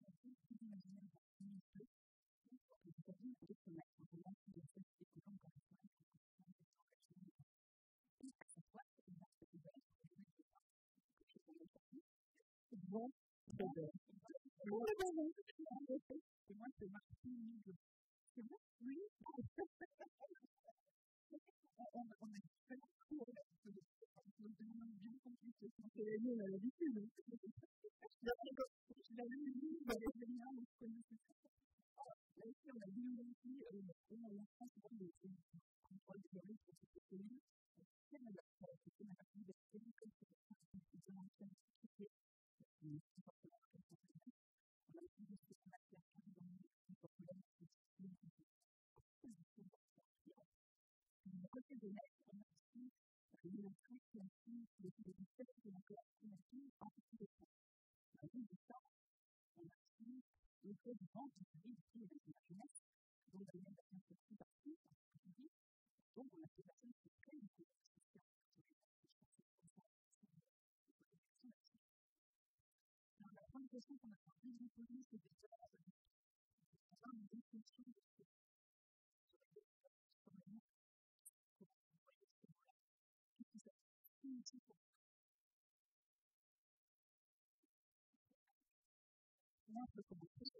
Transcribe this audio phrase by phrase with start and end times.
[0.00, 1.86] fait du le grand coup, du l'imaginaire en 2002.
[2.40, 6.06] Donc, vous avez peut-être se mettre en place de cette écolo encore une fois, quelque
[6.10, 6.70] chose d'engagement.
[8.20, 9.10] Et à chaque fois, c'est.
[12.88, 13.10] Bon,
[13.56, 13.90] très bien.
[14.66, 15.32] Oui, oui, oui.
[16.48, 16.90] Et moi, c'est.
[18.34, 18.98] C'est bon Oui.
[21.78, 23.82] On a différents cours là, parce que c'est bien.
[24.32, 24.48] C'est
[26.24, 26.96] on a l'habitude.
[26.96, 27.68] Risques, parce que c'est.
[27.80, 28.79] C'est la c'est c'est l'aide, on a aussi
[53.42, 57.52] une entrée qui inclut les bénéficiaires de la collaboration en petit de temps.
[58.12, 58.76] À la de ça,
[59.56, 60.20] on a
[60.70, 62.80] aussi le fait de vente de vie de tous les jeunesse,
[63.32, 65.50] dont la même personne se trouve partout, en particulier.
[66.16, 68.40] Donc, on a des personnes qui créent une collaboration sur les
[73.20, 75.56] Alors, la première question qu'on a envie de vous poser, c'est déjà
[76.90, 78.24] avoir une définition de ce
[80.24, 80.64] sur les mots
[89.68, 90.50] Moi, je peux commencer.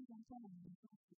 [0.00, 1.14] Je me suis longtemps en même temps que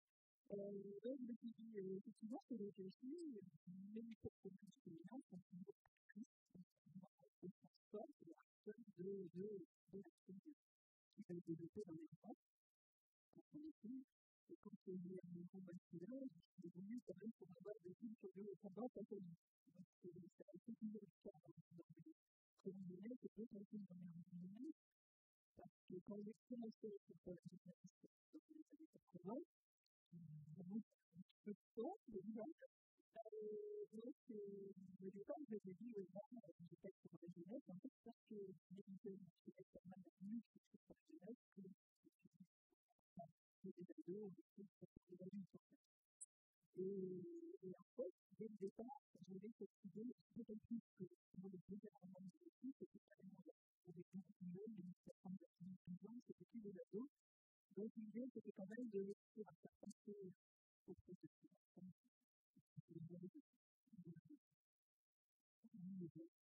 [0.51, 2.03] Donc, je me dit,
[2.49, 3.07] c'est le aussi,
[3.95, 4.51] mais les propres
[4.83, 5.55] féminins sont à
[8.59, 9.47] cause de, de,
[9.93, 12.35] de qui a été développée dans les enfants,
[13.55, 14.03] on est.
[14.51, 14.75] Et quand
[15.55, 19.35] un basculage, il quand même pour avoir des filles sur le combat à lui.
[19.71, 21.63] Donc, ça a été toujours le cas dans les
[23.21, 24.73] c'est peut-être un peu dans les
[25.55, 26.19] parce que quand
[26.49, 27.73] commencé à faire la
[28.33, 29.39] dans les années 80,
[31.43, 32.45] peu de temps, déjà,
[33.91, 37.91] donc, au départ, je me dit, oui, non, je vais pour la jeunesse, en fait,
[38.05, 41.81] parce que les jeunes, je vais être mal mieux que je pour la jeunesse,
[43.61, 44.63] que les ados, que
[45.09, 45.81] les adultes, en fait.
[46.77, 51.03] Et en fait, dès le départ, j'avais cette idée, d'autant plus que
[51.37, 55.45] moi, le plus généralement de l'équipe, c'était avec beaucoup de jeunes, de 17 ans, de
[55.87, 56.45] 12 ans, c'était
[56.93, 57.09] ados.
[57.77, 60.33] Donc l'idée, c'était quand même de réussir à faire passer
[60.87, 61.51] au processus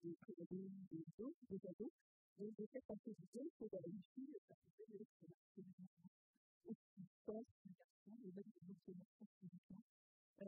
[0.03, 1.93] des prédadés, des dos, des ados,
[2.41, 5.89] et de faire passer du temps pour la réussir à faire passer le harcèlement
[6.65, 9.83] aussi fort qu'un garçon, et même des harcèlements continuellement.
[10.39, 10.45] Ça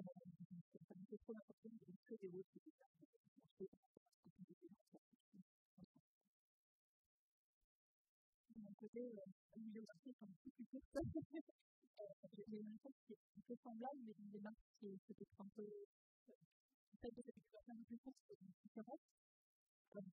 [0.97, 4.07] me fait trop l'importance de montrer les rôles que les garçons ont fait par rapport
[4.07, 5.11] à ce que nous étions en sorte
[8.49, 9.13] de mon côté,
[13.07, 15.67] qui est un peu semblable, mais une démarche qui est peut-être un peu.
[17.01, 19.01] Peut-être de expérience un peu plus courte, c'est différente.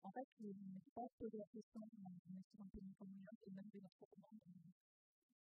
[0.04, 3.22] En fait, je ne suis pas posé la question dans un restaurant pays comme New
[3.22, 4.40] York et même de notre commande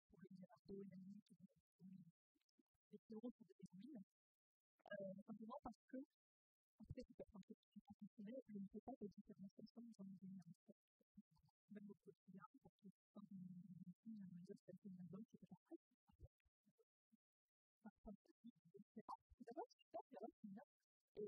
[0.09, 1.45] pour le Gerardo et la nuit qui sont
[2.93, 4.05] des des héroïnes.
[5.27, 5.99] Simplement parce que,
[6.81, 10.17] après, c'est peut-être un peu plus fonctionnel, je ne fais pas de différenciation dans les
[10.17, 10.77] générations.
[11.73, 12.69] Même au quotidien, une
[13.13, 13.37] pas je
[20.43, 20.61] c'est.
[21.17, 21.27] Et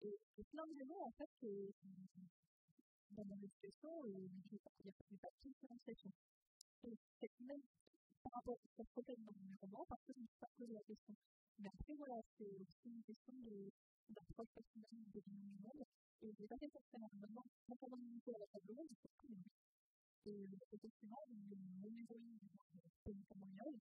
[0.03, 1.31] et en fait,
[3.11, 6.11] dans mon éducation, il n'y a pas de différenciation.
[6.85, 7.63] Et c'est même
[8.23, 10.51] par rapport à cette prochaine dans mes romans, parce que je ne me suis pas
[10.59, 11.15] posé la question.
[11.59, 13.35] Mais après, voilà, c'est aussi une question
[14.11, 15.85] d'approche personnelle de du monde.
[16.23, 19.29] Et j'ai pas fait forcément maintenant, non pendant une à la table ronde, c'est très
[19.29, 19.45] bien.
[20.27, 23.79] Et effectivement, mon héroïne du monde, c'est notamment Yol,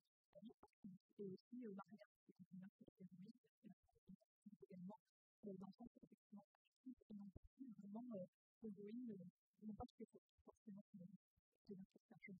[1.17, 2.69] et aussi Maria, qui est une
[2.99, 3.33] héroïne,
[3.63, 4.99] c'est également
[5.43, 7.41] dans le sens effectivement actif et non pas
[7.89, 8.27] vraiment
[8.61, 9.17] héroïne,
[9.63, 10.05] non pas que
[10.45, 12.35] forcément de l'interprétation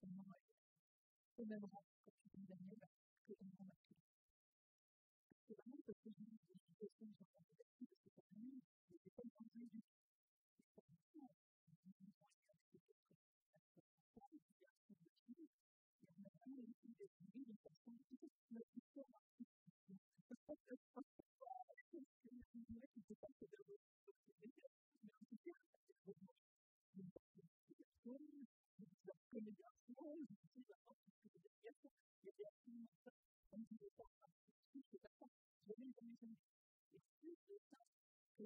[0.00, 0.38] seulement
[1.38, 2.78] au même rang, comme tu dis Daniel,
[3.26, 3.34] que
[5.88, 6.37] au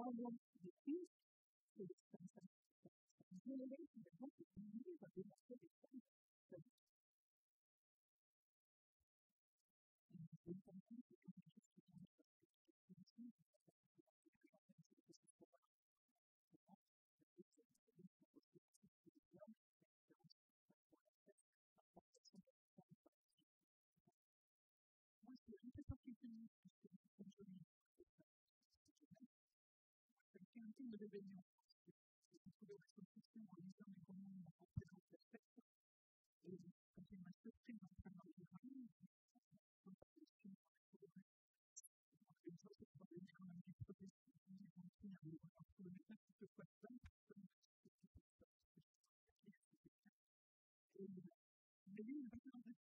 [0.00, 0.49] come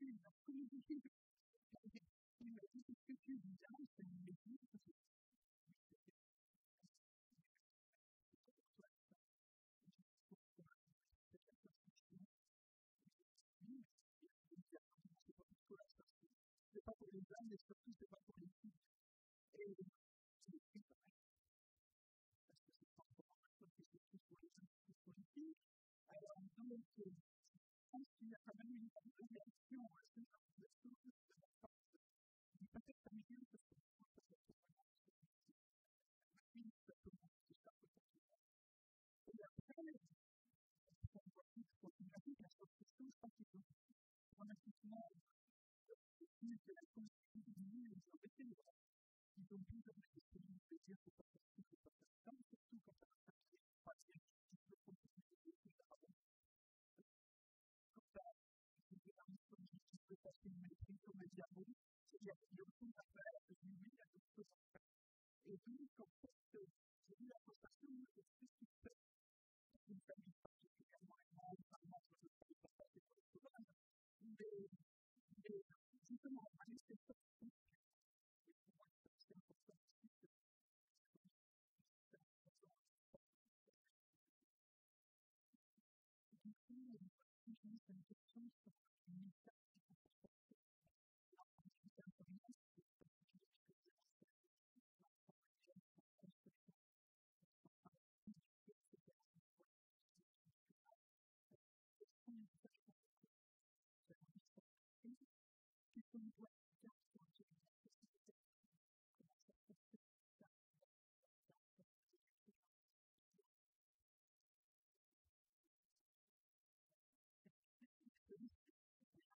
[0.05, 2.05] m'a fait un recul, il m'a communiqué.
[2.41, 5.16] Il m'a dit, qu'est-ce que tu dis là C'est une médecine, parce que c'est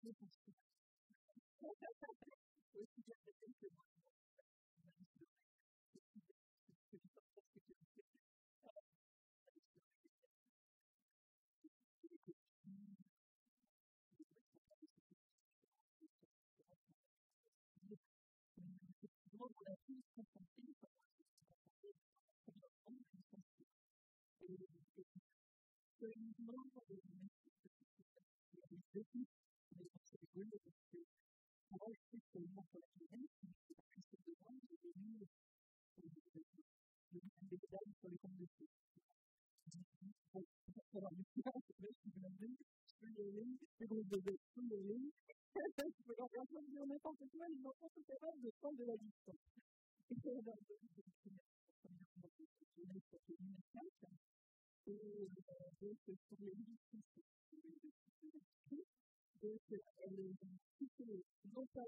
[0.07, 0.51] je pense que
[2.79, 3.85] aussi bien que quelques mois.
[19.37, 20.73] Donc, on a pu se confronter
[25.99, 26.63] seulement
[28.81, 29.03] les deux
[29.77, 30.97] mais c'est rigolo parce que
[31.71, 33.25] moi, je sais seulement pour la mais
[33.65, 35.25] c'est pas que c'est devant, j'ai devenu
[36.29, 38.67] des médailles sur les comptes de feu.
[40.33, 40.45] Bon,
[40.93, 42.49] alors, le final, c'est vrai, je suis blindé,
[42.85, 45.01] je peux y aller, c'est gros bébé, je peux y aller,
[45.55, 48.97] je peux leur faire dire n'importe quoi, les enfants sont capables de prendre de la
[48.97, 49.49] distance.
[50.11, 53.81] Et c'est la première fois que je jeunesse pour que l'humanité,
[54.85, 56.85] et donc, pour les livres,
[59.41, 60.33] donc, elle est
[60.77, 61.23] plutôt
[61.55, 61.87] non pas la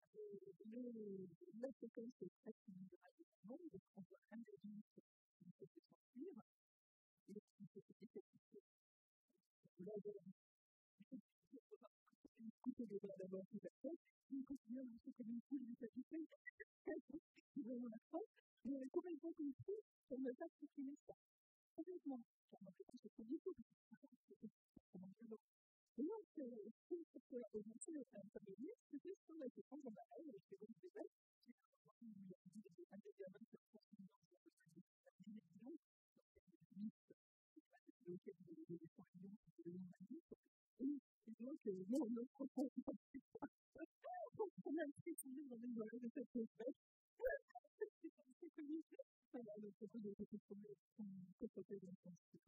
[0.31, 0.51] des.
[0.51, 1.27] Et qui des qui des Et le,
[1.61, 3.11] la séquence est très similaire à
[3.47, 6.31] donc on voit un adulte qui ne peut se sortir
[7.29, 8.61] et qui se décapiter.
[9.79, 9.93] Là,
[12.39, 13.91] une coupe de d'abord qui va faire,
[14.31, 14.43] il
[14.79, 16.25] à marcher comme une poule décapitée,
[17.53, 18.29] qui va dans la France,
[18.65, 21.13] mais elle est complètement compris qu'elle ne pas supprimer ça.
[21.75, 22.21] Complètement.
[22.51, 22.87] Car en fait.
[23.19, 24.47] Et le la la qui des
[24.79, 25.31] qui le des des qui.
[25.31, 25.60] Et on on a
[45.01, 46.75] précisé dans les oreilles de cette espèce.
[48.39, 48.81] C'est connu.
[49.31, 50.55] Voilà, donc c'est des choses qu'on
[51.39, 52.40] peut sauter dans le premier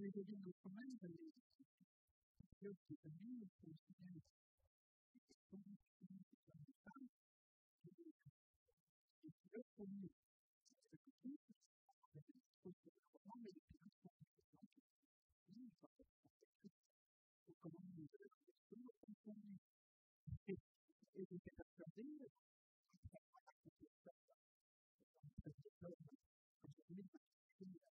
[0.00, 1.28] Moi, dans les deviens de travail, j'avais
[2.58, 4.96] club de famille, pour aussi bien les femmes
[5.50, 7.08] que les femmes,
[9.24, 10.08] et puis là, pour mieux.
[10.88, 11.60] C'est quelque chose que je
[12.60, 14.88] trouve que le roman, mais les pilotes sont excellents, qui sont
[15.52, 16.08] bien, ils sont très
[17.44, 19.60] pour comment nous devons les choses, comprendre.
[20.48, 20.56] Et
[21.28, 22.32] je fais persuader,
[22.94, 24.12] après, voilà, c'est ça.
[25.44, 27.90] Comme je voulais participer à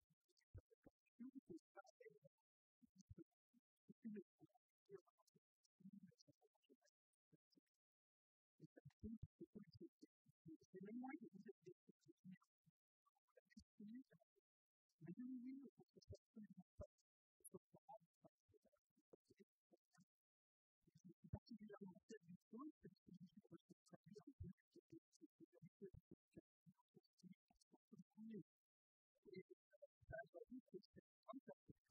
[10.70, 12.14] c'est même moi qui vous ai dit que c'est
[13.80, 14.02] une
[15.00, 16.88] mais je vous dis que c'est absolument pas
[17.42, 17.56] je
[21.12, 25.48] suis particulièrement en tête du sol parce que je suis traduit en plus que c'est
[25.52, 26.44] vérité que c'est
[27.78, 28.44] un premier
[29.32, 29.44] et
[30.08, 31.88] ça a dit que c'est un peu quand même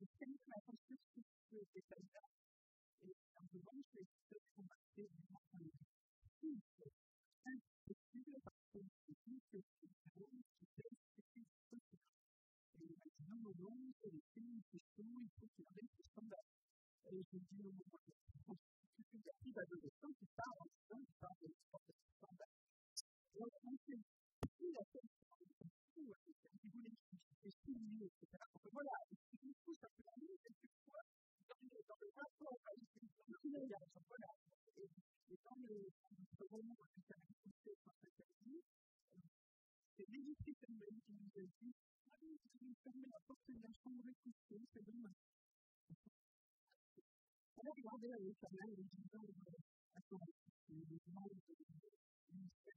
[0.00, 2.28] je connais ma posture sur ce détail-là
[3.04, 5.70] et en revanche, les choses sont marquées vraiment dans le
[6.40, 6.60] tout.
[6.76, 6.92] C'est
[7.46, 10.26] impossible parce que c'est tout ce qui est bon,
[10.58, 11.96] qui fait ce qui est possible.
[12.80, 14.10] Et maintenant, au long, c'est
[14.72, 16.48] les films qui sont, il faut qu'il arrive au standard.
[17.10, 18.00] Et je dis au moment
[18.48, 18.56] où
[18.96, 22.54] je suis active adolescent qui parle en disant, qui parle de standard.
[23.34, 24.00] Donc, on sait
[24.58, 25.10] tout la tête
[25.94, 26.96] tout, si vous voulez,
[27.42, 28.28] c'est souligné, etc.
[28.62, 28.96] Donc voilà,
[29.40, 31.02] du coup, ça peut aller quelquefois
[31.48, 34.28] dans le rapport à l'utilisation, voilà.
[47.78, 49.22] On a regardé avec sa mère et disant,
[49.94, 50.26] attends,
[50.66, 51.54] le membre du
[52.34, 52.74] ministère.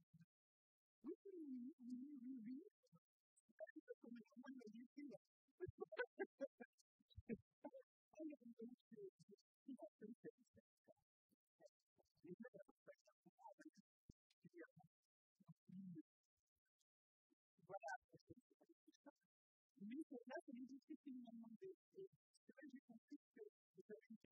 [1.02, 2.62] Oui, oui, oui, oui, oui, oui.
[3.42, 4.86] C'est pas du tout comme moi, il m'a dit,
[17.66, 17.92] voilà,
[19.82, 21.66] mais là, c'est une discipline qui m'a demandé.
[21.66, 22.06] Et
[22.46, 24.31] c'est vrai que j'ai compris que vous avez une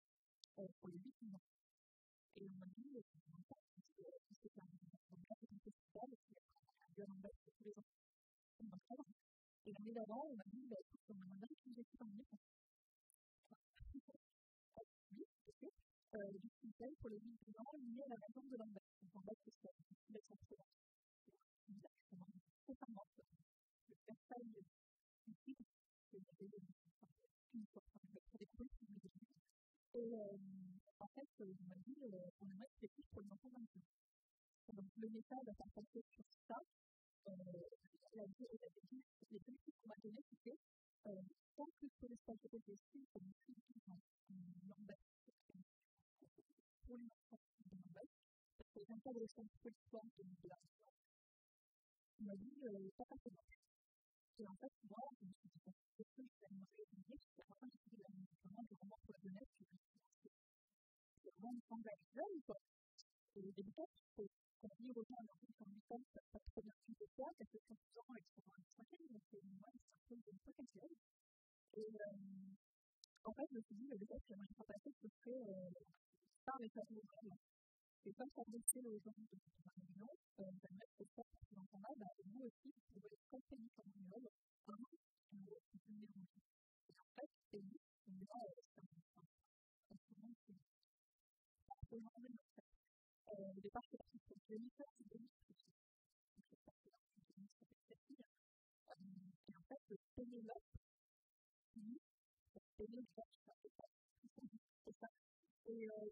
[0.79, 1.41] pour les 8 ans.
[2.37, 3.57] Et on m'a dit, en fait,
[3.95, 4.67] c'est un
[5.59, 6.09] festival
[6.93, 7.85] qui a en Bête tous les ans.
[9.65, 12.25] Et l'année d'avant, on m'a dit, bah, écoute, on aimerait que nous.
[15.13, 15.25] Oui.
[16.13, 16.31] Euh,
[16.99, 18.89] pour les 8 ans lié à la maison de Lambert.
[19.13, 19.67] Donc Bête, c'est que
[27.53, 28.85] une fois pour découvrir ce
[29.90, 30.17] que Et
[30.97, 31.45] en fait, on
[31.85, 31.93] dit,
[32.41, 33.49] aimerait que pour les enfants
[34.73, 36.57] Donc le message passer sur ça,
[38.15, 39.39] les
[39.79, 39.95] qu'on m'a
[40.31, 40.57] c'était
[41.55, 42.09] tant que sur
[44.65, 44.97] Lambert,
[46.81, 48.09] pour les enfants de Lambert,
[48.57, 50.57] parce que les interventions pour l'histoire de la
[63.41, 64.27] Début, il
[64.61, 67.25] faut dire aux gens, alors, quand ils sont ça pas trop bien tu fais ça,
[67.37, 70.93] qu'à 70 ans, ils sont dans une cinquième, donc c'est un peu une cinquième
[71.73, 71.89] Et
[73.23, 75.41] en fait, je me suis dit, le fait que j'aimerais faire passer, ce serait
[76.45, 77.39] par les tableaux vraiment.
[78.05, 81.89] Et comme ça blessait aux gens de ma réunion, j'aimerais que ça, pour ces enfants-là,
[81.97, 83.41] bah, nous aussi, vous pouvez un
[84.69, 84.85] un.
[86.89, 87.61] Et en fait, c'est
[88.07, 88.45] on est un
[91.89, 92.40] qui est en.
[93.37, 95.31] Au départ, c'est parti pour 2007, c'est 2007.
[96.37, 96.89] Donc, c'est parti
[97.89, 98.25] ça fille.
[99.47, 99.79] Et en fait,
[100.15, 100.67] Pénélope,
[102.53, 103.27] c'est Pénélope,
[104.83, 105.07] c'est ça.
[105.67, 106.09] Et euh,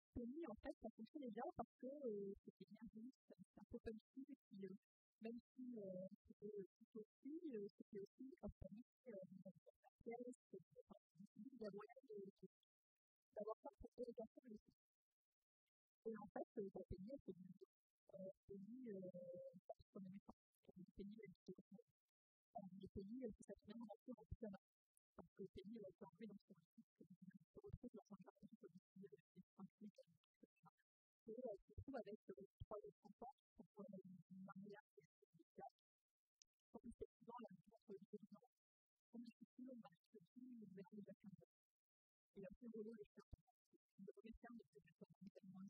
[0.48, 4.00] en fait, ça fonctionnait bien parce que euh, c'était bien vu, c'était un peu comme
[4.14, 4.76] si, puis euh,
[5.22, 9.12] même si euh, c'était plutôt aussi, euh, c'était aussi comme Penny, euh,
[9.44, 9.52] la
[10.04, 11.94] pièce, il y a moyen
[13.36, 14.14] d'avoir ça pour les
[14.48, 14.99] les filles.
[16.06, 17.56] Et en fait, euh, Penny, elle s'est dit,
[18.14, 19.76] euh, euh, pas.
[19.94, 21.34] Penny, elle
[22.94, 23.56] Penny, elle s'est.
[25.16, 26.56] Parce que Penny, elle a été enlevée dans son
[27.56, 30.48] elle retrouve dans un jardin policier, des tranquilles, etc.
[31.28, 32.20] Et elle se retrouve avec
[32.64, 34.96] trois autres enfants pour une mariage
[35.36, 35.72] médical.
[36.74, 37.80] Donc, effectivement, la rencontre
[39.60, 41.60] le mercredi, vers les 15 heures.
[42.38, 43.59] Et le chien, le
[44.00, 44.60] premier de personne,
[45.36, 45.68] tellement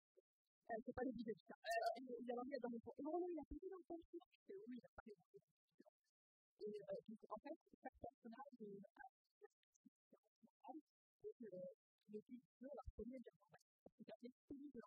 [0.70, 1.56] euh, c'est pas le bidon, ça.
[1.58, 4.22] Euh, il a dans mon Et Rolo, il a dans son chien.
[4.50, 5.42] Et oui, il a dans chien.
[6.62, 8.65] Et euh, en fait, chaque personnage a que
[12.10, 13.65] le but de la première de l'envers.
[13.98, 14.82] C'est appelé celui de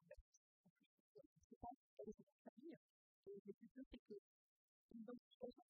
[2.14, 2.78] sa famille.
[3.26, 4.14] Et le but c'est que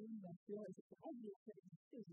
[0.00, 2.04] de façon, d'acteur, etc.,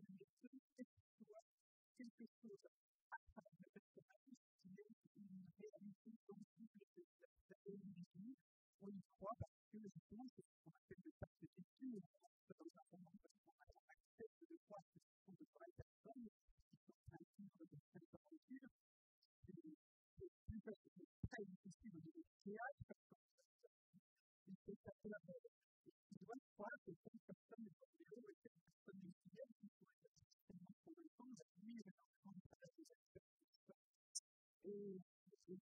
[0.00, 0.25] to be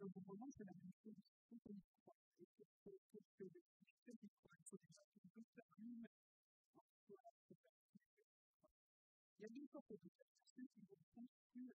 [0.05, 2.17] dans mon roman, c'est la même chose, il faut qu'on y croit.
[2.41, 4.57] Et il faut que les fictions y croient.
[4.61, 6.09] Il faut déjà qu'ils peuvent faire lui-même
[6.77, 8.03] en soi cette personne.
[9.39, 11.77] Il y a deux sortes de personnes qui vont construire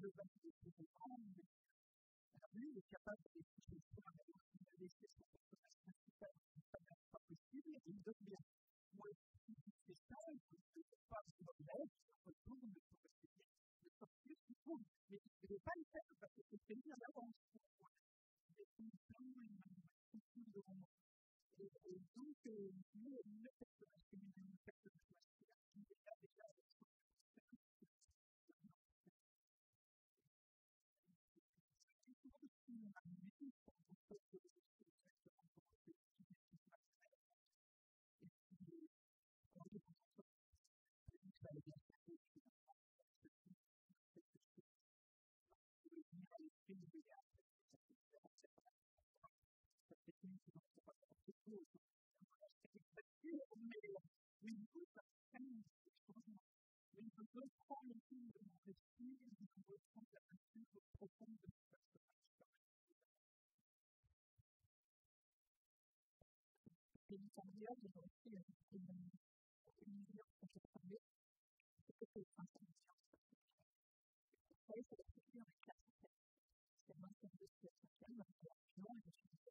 [0.00, 4.58] une idée globale de roman, mais lui, il est capable de décider l'histoire, mais aussi
[4.64, 6.64] de laisser son personnage principal qui ne
[7.12, 8.42] pas possible, et il donne bien.
[8.94, 9.08] Moi,
[9.86, 13.44] c'est ça, il faut pas se remettre, il retourne pour essayer
[13.84, 14.84] de sortir ce qu'il.
[15.10, 17.36] Mais je ne vais pas le faire parce que c'est prévu à l'avance
[18.56, 20.62] pour une et une de
[22.16, 26.89] donc, euh, le, le personnage féminin, le personnage masculin, qui est là déjà avec son
[67.10, 68.30] et une carrière de récit
[68.72, 69.10] une
[69.86, 71.00] une vision dont je parlais
[71.86, 72.78] c'est que c'est un science
[74.50, 76.08] Après, c'est la structure avec la santé.
[76.86, 78.30] C'est moi qui ai de cette cinquième, donc
[78.78, 79.50] non, et je suis dit,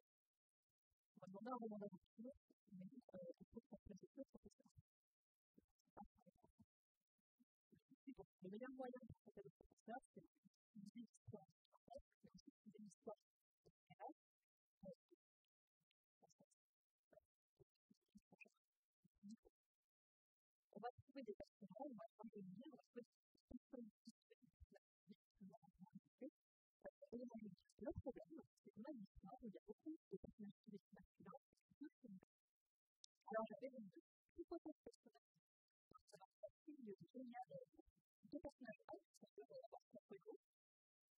[1.16, 2.36] on va demander un roman d'aventure,
[2.72, 4.72] mais euh, il faut qu'on fasse deux professeurs.
[5.52, 6.64] C'est pas très important.
[8.16, 8.72] Bon, le meilleur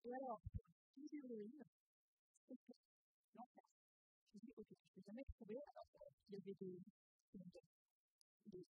[0.03, 0.63] Et alors, pour
[0.97, 1.63] les héroïnes,
[2.47, 2.57] c'est
[3.35, 3.63] l'enfer.
[4.33, 6.79] Je dis, ok, je ne vais jamais trouver, alors qu'il y avait des,
[8.45, 8.65] des,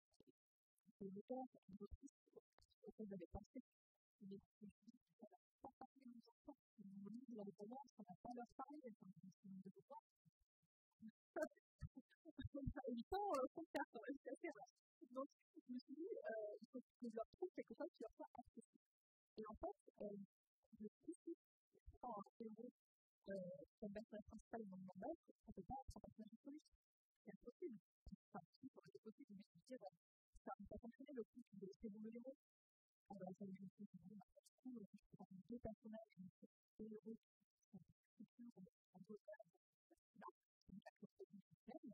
[0.98, 2.18] des, auteurs, des autrices
[2.82, 3.60] auxquels j'avais pensé,
[4.22, 4.70] mais je me
[5.62, 5.68] pas
[6.26, 7.54] enfants, ils m'ont dit, on pas des de
[8.22, 8.32] pas
[14.02, 14.66] le on.
[15.14, 16.10] Donc, je me suis dit,
[16.60, 18.84] il faut que je leur trouve quelque chose qui leur soit accessible.
[19.38, 19.76] Et en fait,
[20.78, 21.36] le plus
[22.02, 22.70] en héros
[23.80, 25.10] comme personnage principal dans le manga,
[25.46, 26.60] on peut pas prendre un personnage plus.
[27.24, 27.78] C'est impossible.
[28.32, 29.78] Enfin, si, ça aurait été possible, mais je me disais,
[30.44, 32.36] ça n'a pas fonctionné le coup de laisser le héros.
[33.10, 34.22] On va essayer de laisser le héros,
[34.64, 36.14] du coup, on peut deux personnages,
[36.78, 37.16] deux héros
[37.70, 39.42] qui sont futurs, en deux cas,
[40.20, 40.32] non,
[40.66, 41.92] c'est une action de système.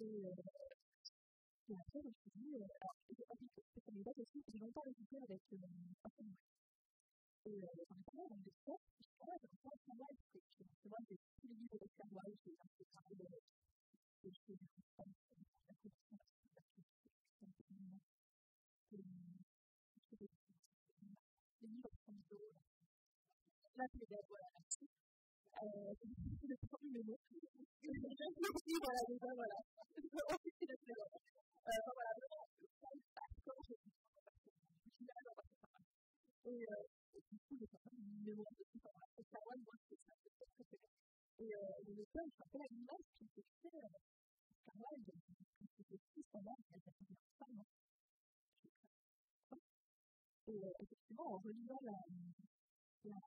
[0.00, 0.32] Et, euh,
[1.68, 4.04] et après, je me suis dit, euh, alors, c'est pas du tout, c'est comme les
[4.04, 5.56] dates aussi, j'ai longtemps hésité avec euh,
[6.04, 6.67] Orphan West
[7.48, 12.28] des je là, j'ai un travail, parce que tu vois, j'ai tous les de Ferroy,
[12.44, 14.58] j'ai des choses
[20.08, 20.28] c'est des c'est les
[23.76, 24.60] voilà, c'est le voilà, voilà.
[25.98, 27.04] C'est le premier.
[27.08, 27.92] Euh,
[36.44, 36.88] voilà,
[39.48, 40.88] ouais, moi, c'est ça, c'est très préféré.
[41.38, 43.82] Et euh, le seul, je rappelle à l'image qui était fait,
[44.64, 45.02] Carwell,
[45.76, 47.62] c'était plus pendant qu'elle était première femme.
[50.48, 51.98] Et euh, effectivement, en relisant la,
[53.04, 53.20] la,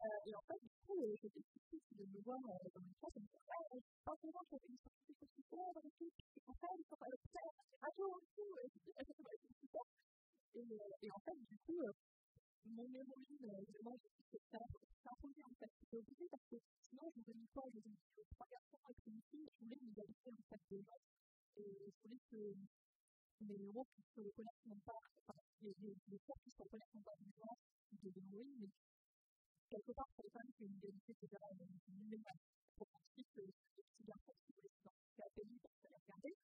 [0.00, 0.26] vite.
[0.26, 3.24] et en fait, du coup, j'étais surprise de me voir dans une classe et de
[3.24, 6.56] me dire, ouais, pas vraiment, je fais une scientifique aussi, ouais, dans l'équipe, c'est pour
[6.56, 9.84] ça, il faut faire faire, radio et tout, et c'est super.
[10.54, 10.66] Et,
[11.02, 11.82] et en fait, du coup,
[12.66, 13.96] mon héroïne, vraiment,
[14.50, 15.70] ça a imposé en fait.
[15.80, 16.56] C'était obligé parce que
[16.88, 20.44] sinon, je voulais pas, je voulais trois garçons avec une fille, je voulais l'égalité en
[20.48, 21.02] fait des gens.
[21.56, 22.54] Et je voulais que
[23.40, 27.16] mes héros puissent se reconnaître non pas, enfin, les, femmes puissent se reconnaître non pas
[27.18, 27.56] des gens
[27.92, 28.68] de l'héroïne, mais
[29.70, 31.38] quelque part, pour les femmes, c'est une égalité, etc.
[31.56, 32.18] Mais
[32.76, 36.34] pour ensuite, les petits garçons qui voulaient s'identifier à la pays, pour se les regarder,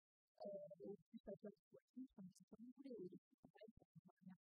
[0.47, 3.87] euh, et puis ça peut être aussi, comme vous voulez, et les filles, pareil, pour
[3.87, 4.37] se rien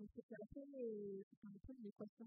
[0.00, 2.26] donc c'était un peu, un peu une équation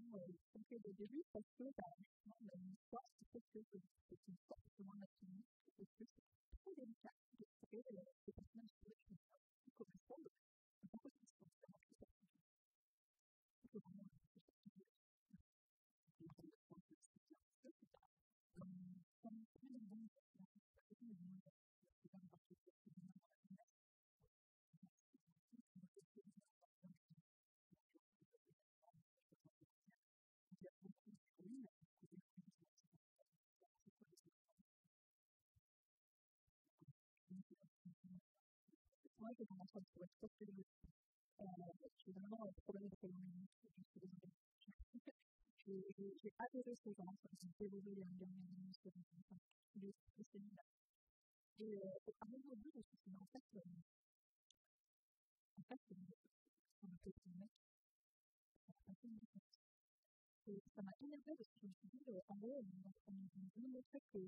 [0.52, 4.34] qu'on fait au début parce que bah, justement, une histoire qui fait que c'est une
[4.34, 5.42] histoire justement nationale
[5.78, 6.22] et que c'est
[6.62, 7.82] très délicat de trouver
[8.26, 8.76] des personnages
[9.64, 10.28] qui correspondent
[10.92, 12.44] à beaucoup de questions, vraiment très particulières.
[13.72, 14.06] C'est vraiment
[19.22, 20.08] comme plein de bons
[39.38, 39.80] je commence à.
[41.40, 41.46] Euh,
[41.98, 42.96] j'ai vraiment un problème de
[43.76, 44.32] je suis désolée.
[46.22, 47.14] J'ai adoré ces gens,
[47.46, 48.28] me fait déroger les regards
[48.80, 48.92] sur
[49.76, 49.92] les
[50.30, 50.70] séminaires.
[51.58, 53.60] Et euh, à un je me suis dit, en fait, euh,
[55.58, 57.50] en fait, on a fait un mec,
[58.66, 59.60] ça a fait une différence.
[60.46, 62.62] Et ça m'a énervé parce que je me suis dit, en gros,
[63.08, 63.12] on
[63.56, 64.18] nous montrait que.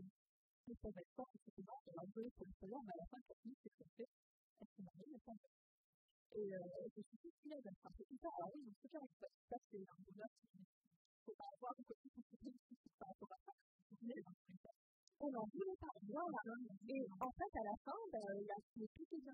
[0.68, 0.74] On
[2.12, 4.08] jouer pour le mais à fin, c'est ce qu'on fait,
[6.36, 7.32] Et je me suis dit,
[8.20, 8.32] tard.
[8.36, 9.28] Alors oui, donc ce cas, c'est
[9.68, 9.86] qu'il ne
[11.24, 13.52] faut pas avoir, ou que tout ce qui est par rapport à ça.
[15.18, 15.96] On n'en voulait pas
[16.88, 19.24] et en fait, à la fin, les inquiétudes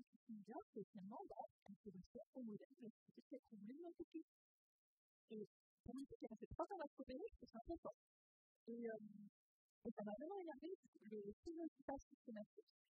[0.47, 1.43] bien, c'est finalement, ben,
[2.35, 4.23] au modèle de société qu'elle voulait.
[5.31, 5.43] Et
[5.83, 7.99] pour une qui a fait trois ans à c'est un peu fort.
[8.67, 8.87] Et,
[9.83, 10.71] et ça m'a vraiment énervé,
[11.11, 12.82] le stéréotypage systématique.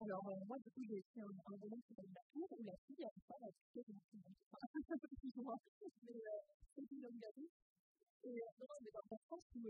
[0.00, 2.72] Alors, euh, moi, du coup, j'ai écrit un, un qui s'appelle La Tour, où la
[2.86, 5.58] fille elle est enfin, un peu plus ou moins,
[6.02, 6.40] mais euh,
[6.74, 7.04] c'est une.
[8.24, 9.68] Et euh, non, mais dans le sens où,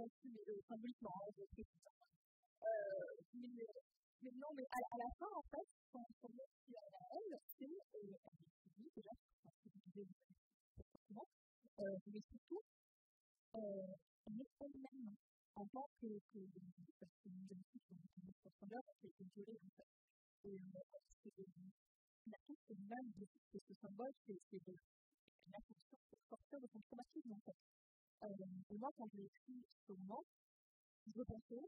[0.00, 1.66] aussi, mais euh, symboliquement, hein, je sais.
[2.64, 6.80] Euh, mais, non, mais à, à la fin, en fait, quand on met qui à
[7.12, 8.16] elle, c'est, euh,
[11.78, 12.62] euh, mais surtout,
[13.54, 13.86] euh,
[14.26, 15.16] elle elle-même
[15.56, 16.40] en tant que, que
[17.00, 19.90] parce que une jeune fille dans une profondeur qui a été violée en fait.
[20.44, 20.82] Et euh,
[21.24, 26.80] c'est la toute même de, de ce symbole, c'est une attention pour sortir de son
[26.82, 27.56] traumatisme en fait.
[28.24, 30.22] Euh, et moi, quand j'ai écrit ce roman,
[31.06, 31.62] je repensais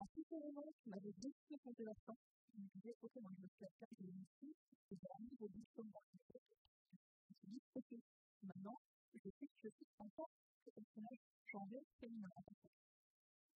[0.00, 2.14] À tout moment, tu m'avais décidé de compter la fin.
[2.52, 4.48] Tu me disais, ok, moi je me fais la carte de l'émission,
[4.90, 6.02] et j'ai niveau de comme moi.
[6.12, 8.00] Je me suis dit, ok,
[8.42, 8.78] maintenant,
[9.14, 10.28] je sais que je suis en tant
[10.64, 11.18] que personnage
[11.50, 12.30] changé féminin.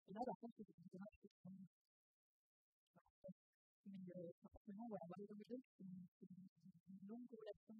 [0.08, 1.32] Et là, par contre, c'est une démarche qui est
[3.86, 7.74] mais forcément, voilà, les c'est une, longue relation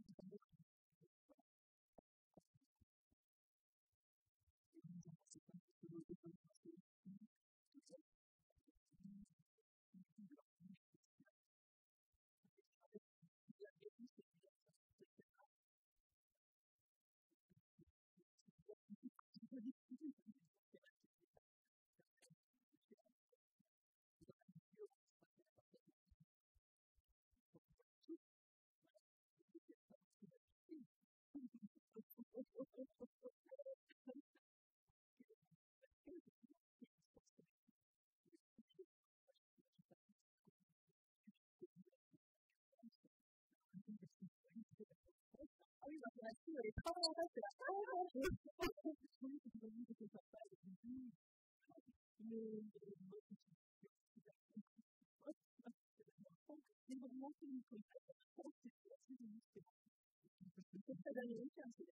[57.73, 58.53] vraiment,
[59.09, 59.63] c'est une chose.
[60.87, 61.87] C'est très américain, c'est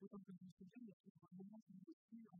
[0.00, 2.38] D'autant que je me souviens, il y a toujours un moment où je suis en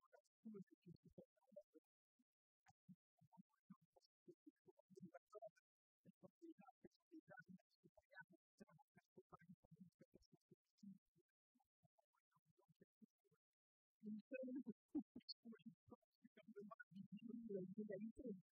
[17.90, 18.49] that you could have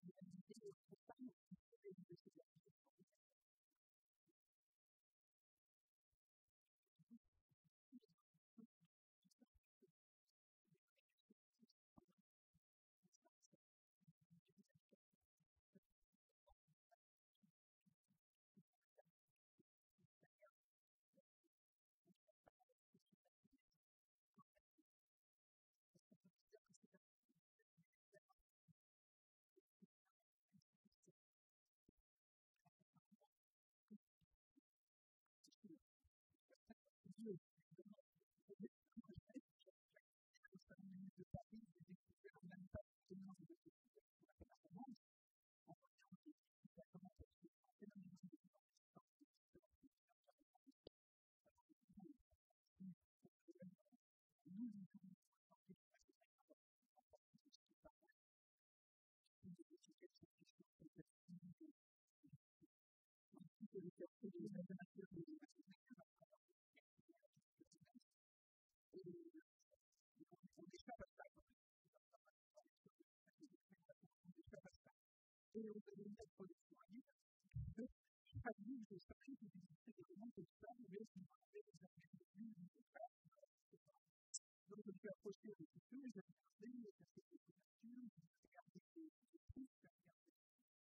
[85.29, 88.25] Donc, je me suis approché un petit peu, j'ai regardé, j'ai fait des couvertures, j'ai
[88.49, 89.85] regardé des trucs, j'ai regardé des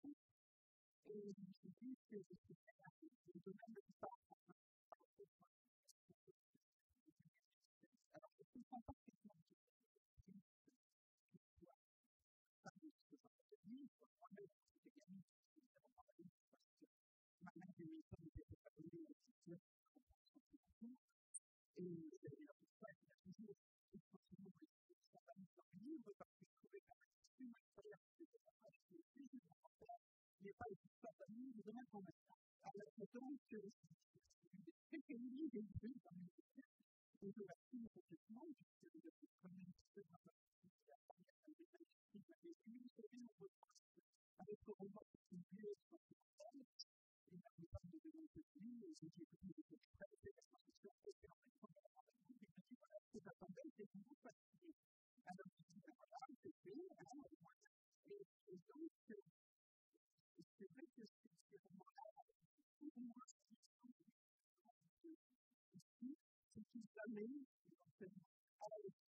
[0.03, 0.19] trucs.
[1.07, 2.59] Et je me suis dit que c'était
[3.23, 4.19] le domaine de l'histoire.
[8.13, 9.55] Alors, je comprends parfaitement que
[10.19, 10.43] c'est une
[11.55, 11.79] histoire.
[12.63, 14.51] Ça veut dire que ça veut dire que moi-même,
[32.63, 37.89] la lecture, de ce livre, qui est sur l'eau, qui est parce que la fille
[37.93, 38.19] des études
[39.95, 40.03] de
[67.13, 69.05] formation,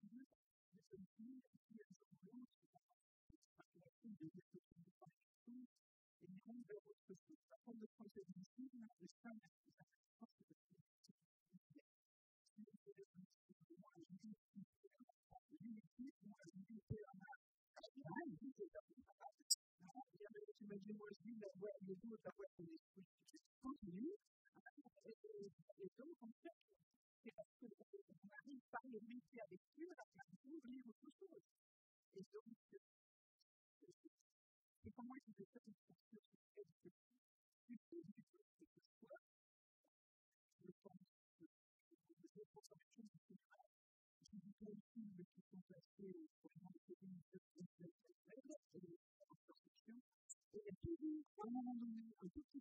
[5.48, 7.36] et ils vont vers autre chose.
[7.50, 9.50] La forme de projet de livre, le sein de la
[10.18, 10.54] force de
[15.60, 18.64] l'unité, moi, l'unité, moi, l'unité,
[20.60, 23.04] J'imagine moi aussi la voix, le dos de la voix de l'esprit
[23.62, 24.14] continue.
[25.80, 26.56] Et donc, en fait,
[27.24, 27.66] c'est parce que
[28.70, 31.42] par le ministère des Dieux, la personne oublie autre chose.
[32.14, 32.78] Et donc, c'est
[34.80, 35.58] que de que de de la
[51.42, 51.46] un
[52.22, 52.60] un tout petit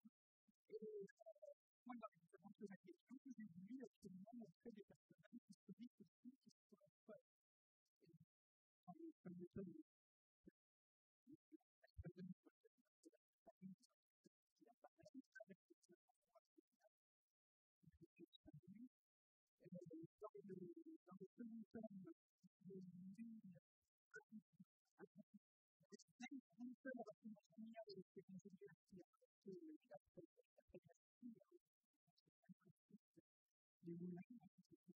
[34.29, 34.95] même en fait, c'est quoi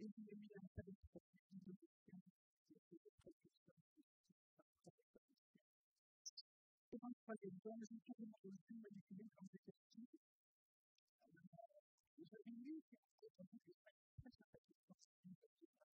[0.00, 1.36] Et il ne lui a pas de problème
[1.66, 2.16] de question,
[2.88, 3.74] c'est de précaution,
[6.90, 10.08] c'est un troisième temps, j'ai tourné aux yeux et découvert quand j'étais petit.
[12.30, 14.96] J'avais lu qu'en fait, on était très sympathique,
[15.40, 15.87] parce qu'il ne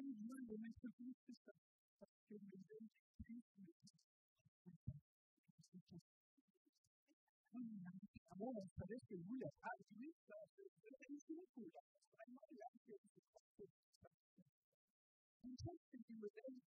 [0.00, 1.56] wenn ich meine Menschen gut ist, dass
[2.00, 2.90] das für mich sind,
[3.28, 3.84] Menschen ist.
[8.30, 11.80] Amor, nos parece muy altruista, pero es ridícula.
[12.16, 13.20] Hay varias que se
[15.42, 16.62] Entonces, si me den,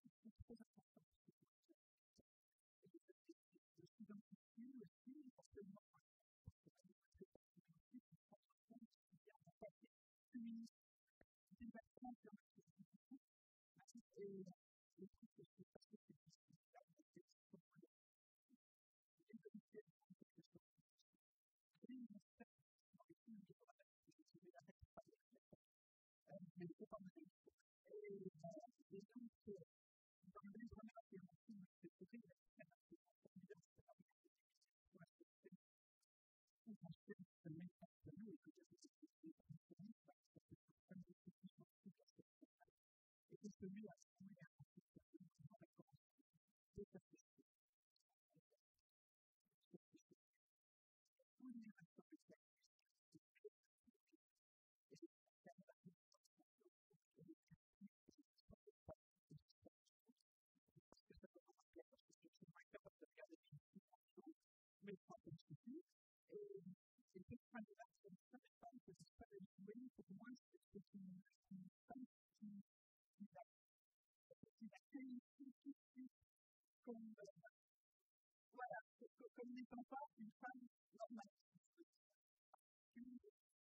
[79.53, 81.29] n'étant pas une femme normale.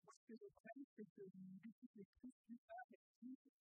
[0.05, 2.05] Parce que le problème, c'est que l'identité de
[2.47, 3.59] plus part est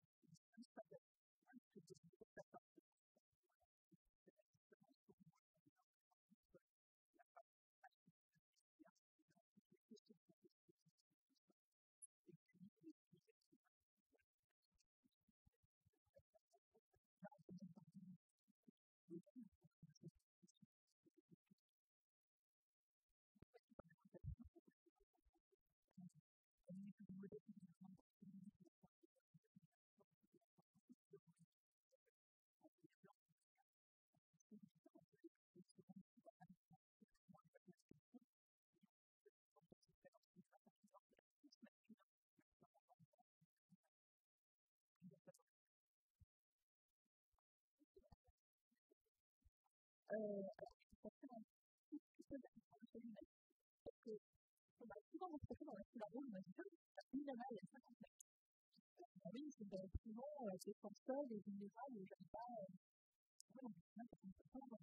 [50.24, 51.44] alors, je pense que dans
[51.90, 53.30] tout ce que j'ai fait humaine,
[53.84, 54.12] parce que
[54.80, 57.36] on m'a souvent reproché dans la file à rôle, on m'a dit, t'as mis la
[57.36, 58.28] main il y a 50 mètres.
[59.34, 62.48] Oui, c'est bien, souvent, c'est comme ça, les vulnérables, les gens pas.
[62.56, 64.78] Ouais, on dit, ça compte pas.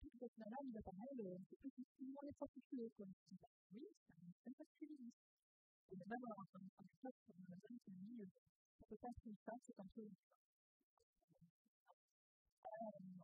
[0.00, 1.16] Toute cette nana, il apparaît,
[1.48, 3.06] c'est plus difficilement les prostituées, quoi.
[3.72, 5.24] Oui, c'est un peu féministe.
[5.92, 8.28] Et même, on a entendu un peu sur une zone qui a mis,
[8.80, 10.02] on peut pas se faire, c'est un peu.
[12.64, 13.23] Euh,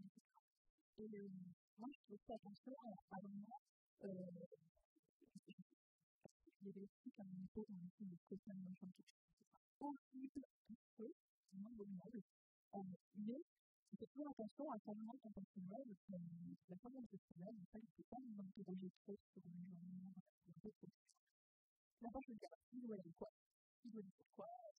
[0.97, 1.07] Et
[1.77, 3.61] moi, je fais attention à un moment,
[6.61, 9.03] il y avait aussi une époque où on était de de
[9.79, 11.09] horrible, un peu,
[11.53, 12.21] moins abominable,
[13.15, 13.41] mais
[13.93, 15.85] on fait toujours attention à sa moment intentionnel,
[16.69, 20.69] la femme intentionnelle, en il ne faut pas nous interroger trop sur l'environnement, sur les
[20.69, 20.87] autres
[22.01, 23.29] D'abord, je veux dire, il doit quoi?
[23.85, 24.03] Il doit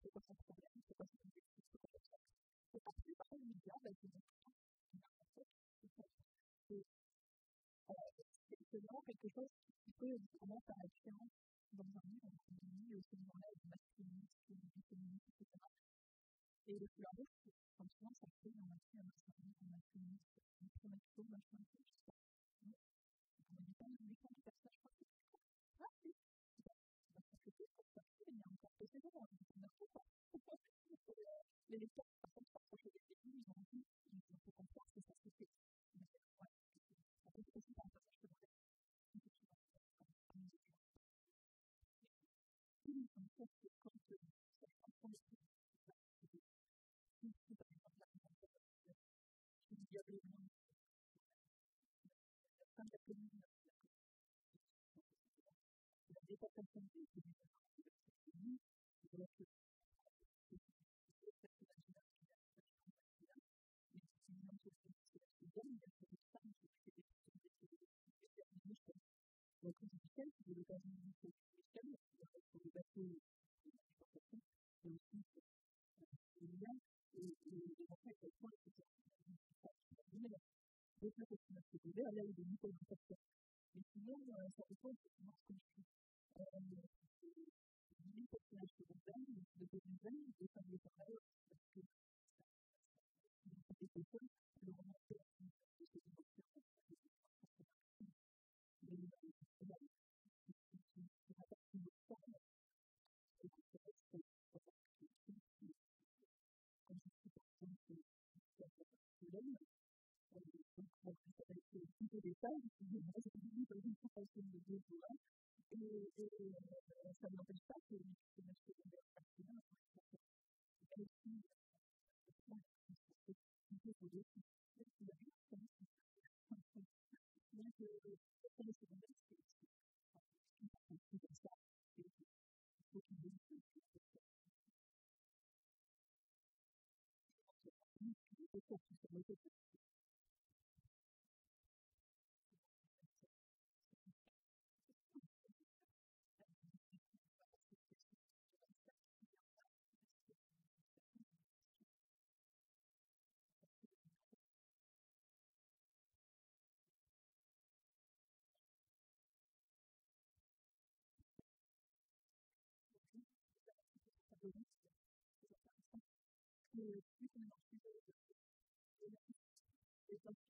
[0.02, 2.94] C'est quoi son problème C'est quoi son objectif C'est quoi
[3.84, 4.61] bah, c'est important.
[8.72, 9.50] C'est vraiment quelque chose
[9.84, 11.32] qui peut vraiment faire la différence
[11.74, 15.60] dans un livre, dit ce moment-là, de masculinisme, de féminisme, etc.
[16.68, 17.28] Et le couleur rouge,
[17.76, 19.84] comme ça fait un masculin, un
[20.64, 22.16] un promaxo, un sais pas.
[23.52, 23.56] On
[24.32, 26.31] du personnage
[43.42, 43.48] ちょっ
[45.02, 45.61] と待って。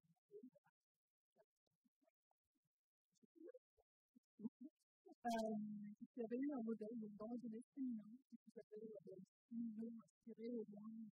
[6.17, 8.95] il y avait un modèle donc dans la jeunesse féminin qui s'appelait
[9.53, 11.11] Ils ont inspiré au moins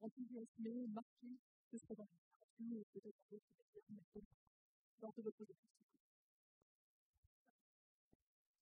[0.00, 1.28] enthousiasmé, marqué
[1.70, 5.44] ce serait dans littérature et peut-être dans d'autres médias, mais dans de votre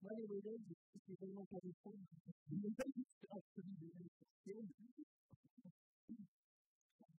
[0.02, 0.60] moi, les modèles,
[1.06, 2.04] c'est vraiment pas des femmes.
[2.50, 3.74] Les modèles, c'est celui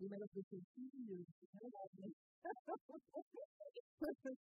[0.00, 2.12] les malades de Sophie, euh, c'est pas grave.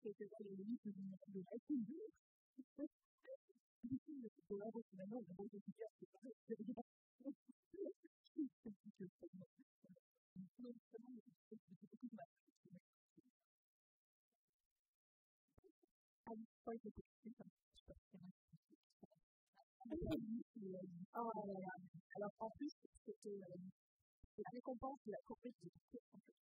[0.02, 1.80] C'était pas les limites de la vie.
[3.84, 6.34] Du coup, pour la route, maintenant, la route efficace, c'est pareil.
[6.46, 6.74] C'est bien.
[8.36, 9.26] C'est plus que ça.
[10.58, 12.26] Non, vraiment, c'est beaucoup de mal.
[16.26, 16.32] Ah,
[16.64, 17.44] pas été possible, ça.
[21.14, 21.20] Ah,
[22.16, 22.72] alors, en plus,
[23.06, 23.40] c'était
[24.42, 26.34] la récompense de la corvée de course en fait.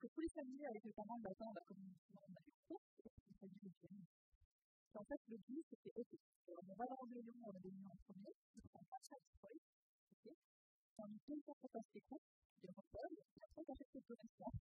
[0.00, 3.10] Que tous les samedis avec les parents on va commencer on a des courses et
[3.10, 4.02] puis ça dit le week-end.
[4.94, 6.16] Et en fait, le but, c'était OK.
[6.48, 9.52] Alors, on va dans le réunion, on a des en premier, on passe à l'histoire,
[9.52, 10.32] OK.
[10.98, 12.32] On nous donne pour qu'on fasse les courses,
[12.62, 14.58] des repas, et après, on achète quelques restaurants.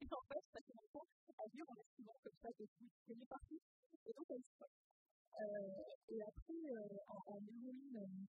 [0.00, 2.92] et en fait, ça fait longtemps, à dire, on est souvent comme ça, des trucs
[3.08, 3.60] gagnés partout,
[4.06, 4.64] et donc on se
[5.36, 8.26] euh, et après, euh, en, en héroïne,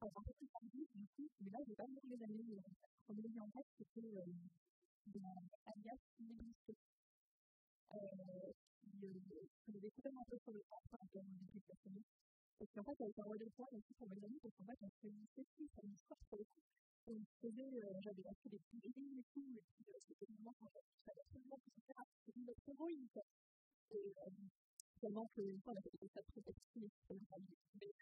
[0.00, 0.48] alors, un peu plus
[0.94, 2.56] du coup, mais là, je vais pas vous les années
[3.04, 4.24] chronologie en tête, c'était euh,
[5.66, 6.72] Alias euh, qui
[7.92, 8.52] euh,
[9.76, 12.04] avait un peu sur le temps, en termes d'écriture personnelle,
[12.60, 14.64] et puis en fait, elle était envoyée le point aussi pour mes amis, parce qu'en
[14.64, 15.82] fait, on se réunissait plus à
[16.30, 16.64] pour le coup.
[17.06, 18.60] On faisait, euh, j'avais acheté des
[18.96, 20.68] livres et tout, et puis euh, c'était vraiment quand
[21.04, 21.94] j'avais absolument tout ça,
[22.24, 23.08] c'était notre héroïne.
[23.90, 24.30] Et euh,
[25.00, 27.92] tellement qu'une fois, on avait fait ça très petit, et puis on a dit, mais,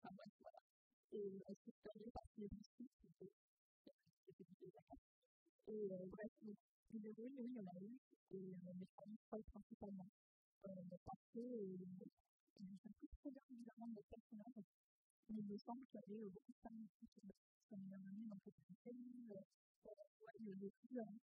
[0.00, 0.71] enfin, voilà
[1.12, 1.72] et elle s'est
[2.12, 2.48] par les.
[5.68, 6.30] Et euh, bref,
[7.08, 7.98] héroïne, oui, il y en a eu,
[8.30, 10.08] et euh, familles folles principalement.
[10.66, 10.70] Euh,
[11.04, 11.76] parce que euh,
[12.60, 14.02] je plus très bien évidemment de
[15.30, 17.28] mais il me semble qu'il y avait euh, beaucoup de femmes qui sont
[18.28, 18.54] dans cette
[18.84, 19.40] famille, euh,
[20.98, 21.16] hein.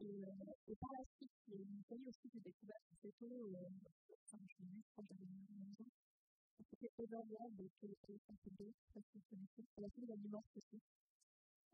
[0.00, 2.82] Et, euh, par la suite, une série aussi que j'ai découverte
[3.18, 3.68] tôt, euh,
[4.26, 4.68] enfin, je l'ai
[5.08, 5.90] j'avais 9 ans,
[6.70, 10.80] c'était Overlord de Téléphone CD, parce que c'est la fille d'Animorph aussi.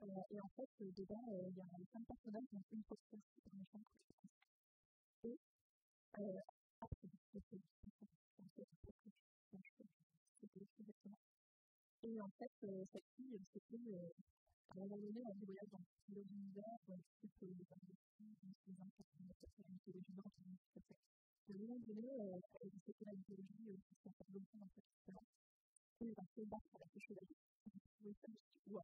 [0.02, 3.16] Euh, et en fait, euh, dedans, euh, il y a cinq personnages, donc une qui
[3.16, 3.82] est méchant.
[5.24, 5.38] Et
[6.18, 6.40] euh,
[6.80, 7.58] après, c'était
[10.78, 11.18] exactement.
[12.04, 14.12] Et en fait, euh, cette fille, c'était euh,
[14.70, 16.78] à un moment donné, on voyage dans plusieurs univers,
[17.20, 18.90] type les les la nord,
[20.72, 21.54] tout à fait.
[21.54, 22.38] Un moment donné, euh,
[22.84, 25.24] c'était la mythologie qui s'appelle longtemps dans cette histoire.
[26.00, 27.36] Et va se battre avec les chevaliers.
[27.66, 28.38] Et je ça juste
[28.68, 28.82] wow.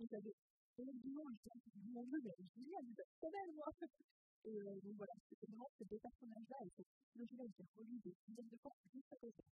[0.00, 0.34] Et j'avais
[1.28, 3.68] le temps de mon jeu, mais génial, vous êtes belle, moi!
[4.44, 8.00] Et euh, donc voilà, c'était vraiment ces deux personnages-là et cette mythologie-là qui est relue
[8.00, 9.52] des dizaines de fois juste à cause de ça.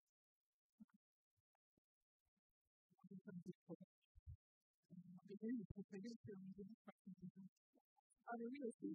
[5.43, 7.66] Le préféré, c'est un jeu de
[8.27, 8.91] ah, mais oui, aussi.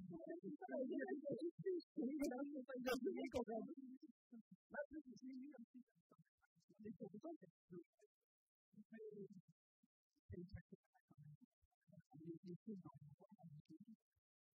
[1.97, 3.67] Oui, là, je ne pas dire de bien quand même.
[4.71, 6.15] Là, je l'ai lu un petit peu.
[6.84, 7.47] Mais pour autant, c'est
[10.39, 11.39] exactement quand même.
[12.43, 13.95] Les choses dans le monde,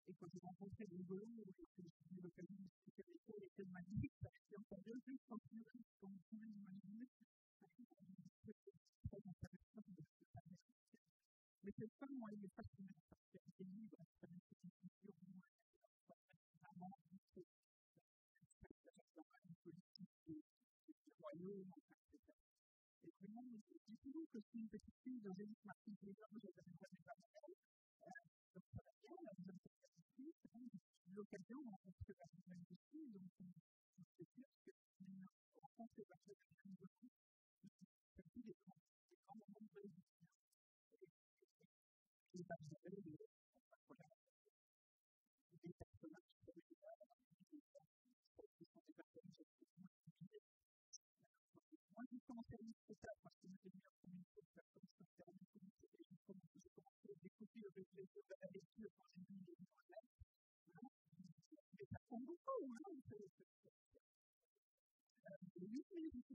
[0.07, 3.65] et quand j'ai rencontré des volants, j'ai eu l'occasion de discuter avec eux, et c'est
[3.65, 5.63] magnifique, parce qu'il y a encore deux trucs quand tu
[5.99, 7.07] comme vous pouvez l'imaginer,
[8.43, 8.53] c'est
[9.09, 10.24] très intéressant de
[11.65, 13.97] se faire Mais c'est ça, moi, il est fascinant, parce qu'il y a des livres,
[14.21, 15.49] ça me fait une vision, moi,
[16.61, 17.19] vraiment, une
[19.63, 22.21] politique du royaume, etc.
[23.05, 26.47] Et vraiment, je dis toujours que c'est une petite fille de Génie Martin Taylor, je
[26.53, 27.25] l'avais jamais jamais
[28.53, 29.57] donc ça va bien, la deuxième
[29.97, 30.69] ici, c'est quand même
[31.15, 35.25] l'occasion de rencontrer la nouvelle ici, donc je sais dire que c'est une
[35.61, 36.05] rencontre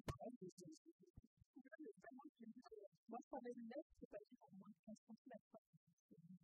[0.09, 0.47] moi, je
[3.99, 5.35] c'est pas dire en moins de 15 cm.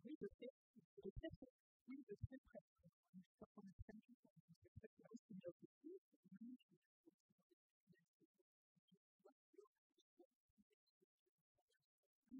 [0.05, 0.53] Oui, de fait,
[1.03, 1.49] de très près.
[1.87, 2.61] Oui, de très près.
[3.13, 4.27] Je suis pas en train de dire que
[4.61, 5.69] c'est très près, c'est bien aussi.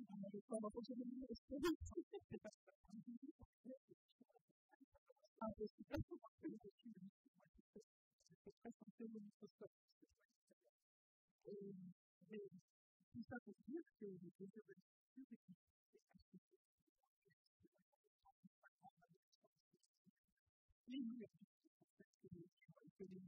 [0.10, 1.62] On avait pas rencontré de nous, c'est pas un
[2.12, 3.10] peu plus tard, on va
[5.52, 7.08] faire le dessus de
[8.44, 9.72] c'est presque un peu le microscope.
[11.48, 11.74] Et,
[12.30, 12.42] mais,
[13.14, 15.38] tout ça pour dire que le désir de l'écriture
[15.94, 16.38] est assez
[20.90, 21.48] Et nous, en fait,
[22.98, 23.28] que les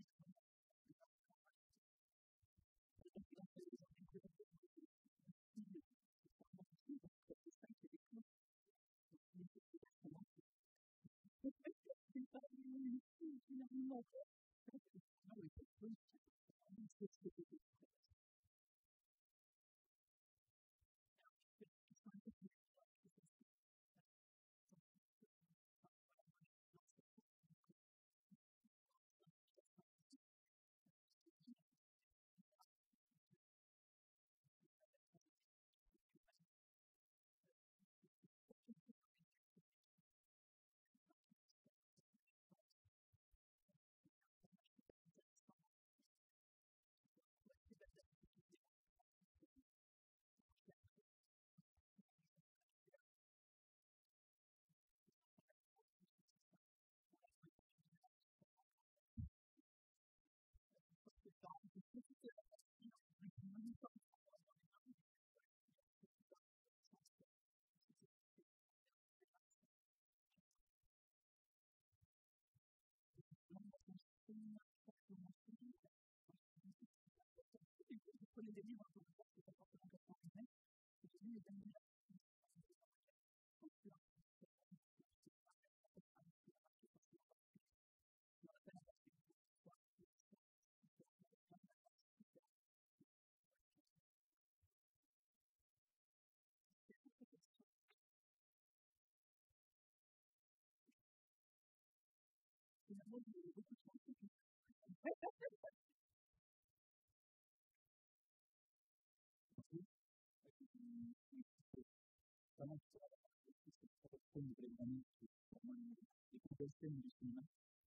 [116.68, 117.41] scènes du cinéma.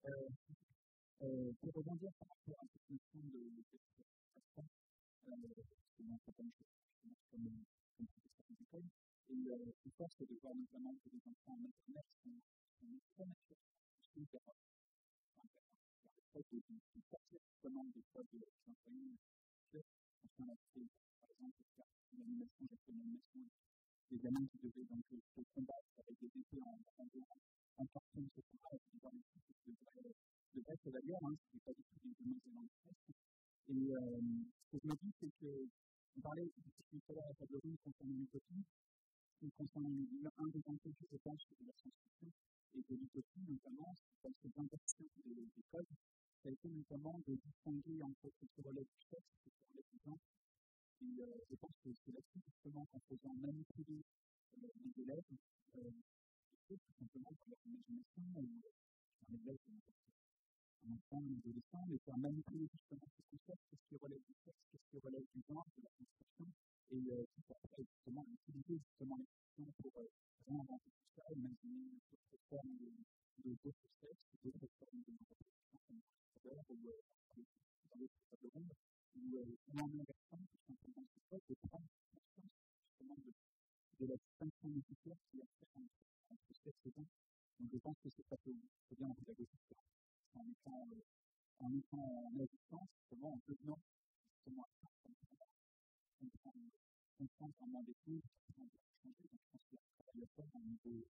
[0.06, 0.30] Euh,
[1.22, 3.64] euh, pour rebondir par rapport à cette notion de euh,
[6.54, 7.50] chose comme
[7.98, 8.88] comme professeur agricole,
[9.30, 12.40] et euh, fort c'est de voir notamment que les enfants en maternelle sont,
[12.80, 13.42] sont très l'enseignement,
[15.36, 15.50] enfin,
[21.22, 22.94] par exemple, j'ai fait
[24.18, 25.04] gamins qui devaient donc
[26.62, 28.44] en, en, en carton, etc.
[28.44, 29.24] Et dans les
[29.66, 30.14] de vraie,
[30.56, 33.16] de vraie chevalière, hein, c'était pas du tout des dans le stress.
[33.70, 34.22] Et euh,
[34.72, 35.68] ce que je me dis, c'est que,
[36.18, 38.66] on parlait à l'heure à la table ronde concernant l'utopie,
[39.42, 42.32] et concernant un des enjeux, je pense, de la science-fiction
[42.76, 45.96] et de l'utopie, notamment, dans cette inversion des, des codes,
[46.44, 49.72] ça a été notamment de distinguer entre ce qui relève du sexe et ce qui
[49.72, 50.20] relève du genre
[51.02, 54.04] et euh, je pense que c'est là-dessus justement qu'en faisant manipuler
[54.58, 55.24] euh, les élèves,
[55.78, 55.92] euh,
[56.78, 59.58] tout simplement par leur imagination, ou un élève,
[60.86, 64.62] un enfant, un adolescent, mais faire manipuler justement ce concept, qu'est-ce qui relève du sexe,
[64.72, 66.48] qu'est-ce qui relève du genre, de la construction,
[66.92, 70.08] et euh, qui permet justement d'utiliser justement les questions pour euh,
[70.48, 72.90] réinventer tout ça, imaginer d'autres formes de,
[73.44, 75.98] de d'autres sexes, d'autres formes de reproduction,
[76.40, 77.02] comme euh,
[77.90, 78.74] dans d'autres tables rondes,
[79.16, 82.54] ou euh, en inversant tout simplement ce code de prendre conscience
[82.86, 83.32] justement de,
[84.00, 87.06] de la distinction nécessaire qu'il y a à faire entre, entre sexe et genre.
[87.60, 88.56] Donc je pense que c'est ça peut,
[88.90, 89.84] peut bien en pédagogie faire.
[90.36, 91.02] En étant, euh,
[91.60, 93.80] en étant en assistance, justement, en devenant
[94.36, 95.52] justement à ça, comprendre,
[96.20, 96.72] comprendre,
[97.18, 98.72] comprendre vraiment des choses, comprendre
[99.02, 99.28] changer.
[99.32, 101.06] Donc je pense qu'il y a un travail à faire au niveau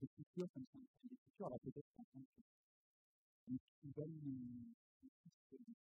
[0.00, 2.42] d'écriture, comme ça, d'écriture, alors peut-être en tant que
[3.48, 5.76] une nouvelle professionnelle,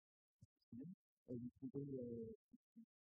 [1.31, 2.37] euh, vous pouvez euh,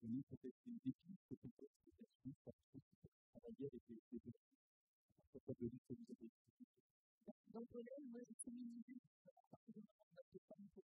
[0.02, 4.63] donner peut-être des défis de communication pour travailler avec les élèves
[5.36, 6.30] à propos de ce que vous avez
[7.54, 8.94] Dans le collège, moi, j'ai féminisé
[9.26, 10.84] à partir du moment où j'ai pas pour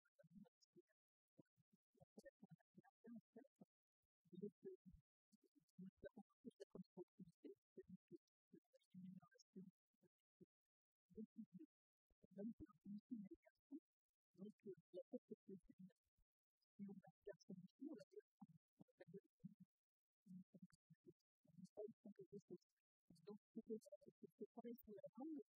[23.59, 23.83] because
[24.23, 25.51] it's the place where I live.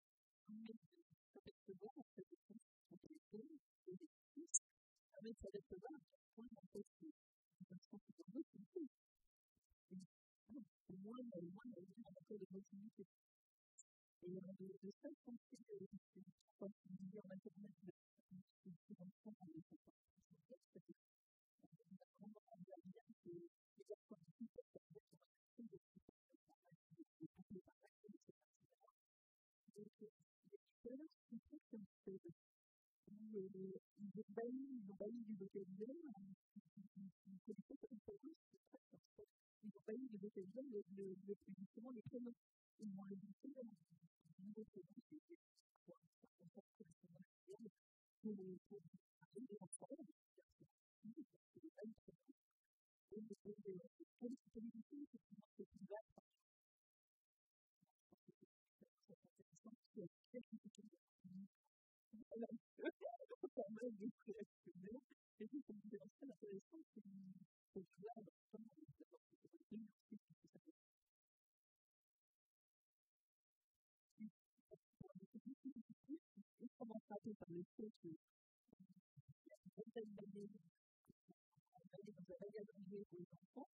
[0.48, 0.80] I mean,
[1.44, 3.54] it's the rock that is it is there,
[3.92, 4.56] it is this.
[5.12, 6.02] I mean, so it's the rock.
[6.36, 7.16] Why not this one?
[7.68, 8.88] That's what people look and see.
[9.90, 13.06] And one day, one day, you have a good emotion, you could
[14.22, 16.24] they are the essential figures in
[16.58, 20.80] what the human commitment is to the family of the
[21.64, 23.48] and the common identity
[23.80, 23.98] is a
[34.26, 35.96] c'est pas millions urbaine, l'urbaine du vocabulaire,
[37.26, 39.26] une qualité comme pour eux, c'est très fort.
[39.64, 42.34] L'urbaine du vocabulaire, le, le, le, justement, les prénoms.
[42.80, 45.24] Ils vont inviter à un nouveau prénom, c'est
[45.86, 47.68] quoi Ça comporte que le
[48.28, 48.80] prénom pour pour
[49.20, 49.96] parler des enfants,
[51.04, 52.36] c'est des belles prénoms.
[53.12, 53.36] Et les
[54.52, 55.29] qualités, c'est
[65.40, 65.48] réactionnaire.
[65.48, 68.12] Et puis, comme vous avez très intéressant, c'est que là,
[68.52, 70.72] vraiment, d'abord, c'est pour le ensuite, c'est ça.
[76.60, 78.84] Et comment frapper par le fait que, il
[79.46, 80.50] y a une vingtaine d'années,
[81.74, 83.68] on allait dans un magasin de pour les enfants,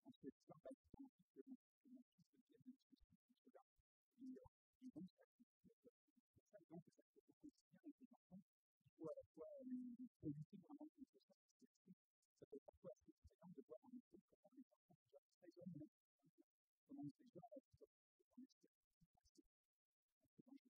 [0.05, 3.63] en se disant, bah, j'ai envie que mon, que mon fils devienne ceci ou cela.
[4.21, 4.33] Et,
[4.85, 5.45] et donc, ça, c'est
[6.51, 8.41] ça, donc, ça fait au quotidien avec les enfants.
[8.85, 11.35] Il faut à la fois lutter vraiment contre ça,
[12.39, 15.51] ça peut être parfois assez effrayant de voir en effet comment les enfants déjà très
[15.55, 15.87] jeunes,
[16.87, 18.95] comment déjà sont en expérience assez,
[19.85, 20.75] assez dangereuse.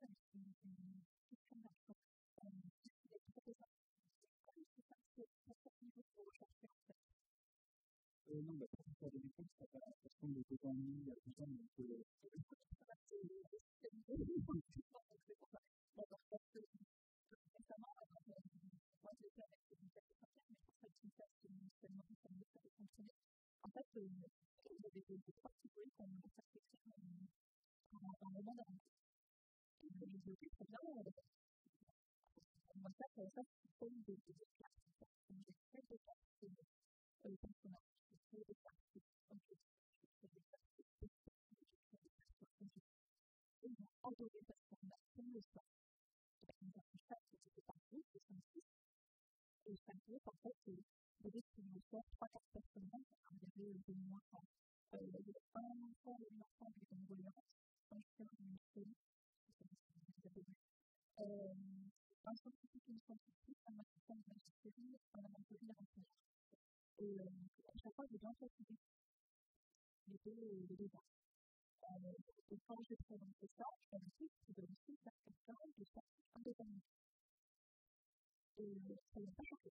[0.00, 0.08] Moi,
[0.62, 1.96] j'avais une question d'enfant.
[2.42, 3.70] Il y a trop de gens
[4.54, 7.00] qui sont pour quel niveau pour rechercher en fait
[8.30, 10.46] euh, Non, bah, pour faire des réponses, ça va parce qu'on est
[11.10, 11.14] euh,
[22.52, 23.12] ça avait fonctionné.
[23.62, 23.70] En
[24.86, 25.18] avait des
[33.34, 35.96] ça, c'est pas une cartes de de
[36.42, 36.60] de groupe
[37.24, 37.99] de 5-6.
[38.32, 38.38] Et
[49.84, 50.54] chaque groupe, en fait,
[51.24, 52.88] devait nous faire 3-4 personnes.
[53.32, 54.22] Il y avait mois.
[54.94, 57.34] Euh, il y avait un enfant et une enfant qui étaient en voyance,
[57.90, 58.94] un chien une fille.
[62.26, 66.39] Un scientifique une scientifique, un assistant de magistérie, un aventurier un enseignant.
[67.00, 68.76] Et euh, à chaque fois, j'ai bien fatigué
[70.08, 71.08] les deux, les deux ans.
[71.88, 72.12] Euh,
[72.50, 75.56] et quand j'ai présenté ça, je me suis dit que je devais aussi faire quelqu'un
[75.78, 76.84] de scientifique indépendant.
[78.58, 78.76] Et
[79.14, 79.72] ça ne m'a pas choqué.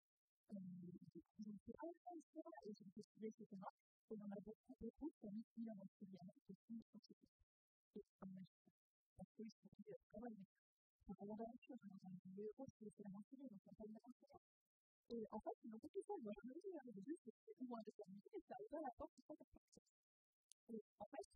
[0.52, 0.58] Euh,
[1.16, 3.48] je me suis dit, ah, c'est ça, et j'ai décidé, etc.
[4.10, 6.60] Et il y en a beaucoup, beaucoup qui ont mis qui en enseignant, qui sont
[6.66, 7.24] scientifiques.
[7.96, 8.74] Et en magistère.
[9.16, 10.44] Parce qu'ils se sont dit, quand même,
[11.06, 11.78] c'est vraiment la même chose.
[12.36, 14.63] Le héros, c'est la mentionner, donc on peut le mentionner.
[15.10, 16.14] Et en fait, ils ont fait tout ça.
[16.16, 16.54] Je me
[17.24, 19.36] c'est plus ou moins déterminé, et ça a ouvert la porte pour
[20.70, 21.26] Et en fait,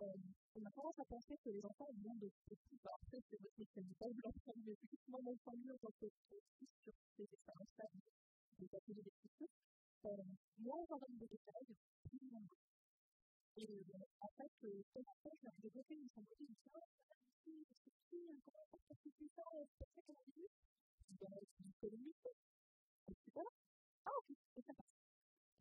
[0.00, 2.78] on a tendance à penser que les enfants ont de petits.
[2.80, 4.32] Peut-être que votre pas blanc,
[4.64, 4.76] mais
[5.08, 5.36] mon de
[5.72, 7.86] en tant que sur ces expériences-là,
[8.58, 9.02] des ateliers
[11.18, 11.76] des détails,
[12.08, 12.18] plus
[14.20, 16.80] en fait, j'ai développé une symbolique de ça,
[17.44, 17.52] si,
[18.08, 19.60] si, comment ça, c'est ça a
[21.20, 21.28] ben,
[21.80, 21.90] c'est
[23.08, 23.44] une.
[24.04, 24.74] Ah, ok, et ça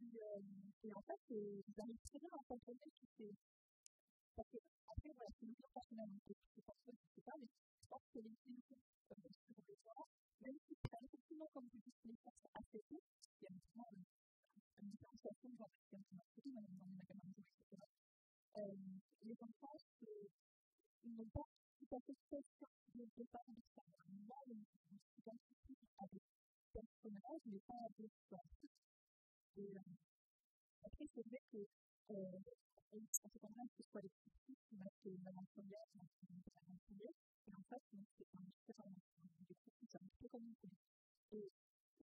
[0.01, 3.35] et en fait, ils arrivent très bien à contrôler toutes ces.
[4.35, 6.21] Parce que, après, voilà, c'est une personnelle, donc
[6.55, 7.47] c'est je pas, mais
[7.81, 8.77] je pense que les films sur
[9.67, 10.07] le soir,
[10.41, 13.03] même si c'est effectivement, comme vous dites, les forces assez haut,
[13.41, 13.91] il y a vraiment
[14.79, 16.77] une différenciation dans les films, surtout dans les
[17.39, 17.83] etc.
[19.23, 19.77] Les enfants,
[21.05, 21.47] n'ont pas
[21.79, 23.83] tout à fait conscience de départ de ça.
[25.99, 26.05] À
[26.73, 28.69] des personnages, mais pas des choses.
[29.57, 29.73] Et
[30.85, 31.65] après, c'est vrai que
[32.91, 34.09] on se comprend que ce soit les
[34.69, 34.91] qui mettent
[35.53, 38.45] première, et en fait, c'est un
[40.01, 40.71] un peu comme une.
[41.31, 41.49] Et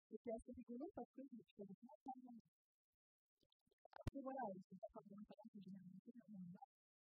[0.09, 2.13] c'était assez rigolo parce que je suis vraiment pas
[3.99, 6.11] Après, voilà, c'est pas forcément pas que généralité,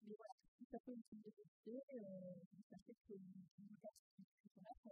[0.04, 1.80] mais voilà, si ça peut une développer,
[2.70, 4.92] sachez que le regard qui sont là, ça